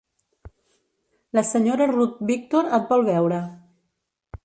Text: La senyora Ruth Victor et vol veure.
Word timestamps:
La 1.39 1.43
senyora 1.51 1.89
Ruth 1.93 2.25
Victor 2.33 2.73
et 2.79 2.91
vol 2.93 3.09
veure. 3.15 3.47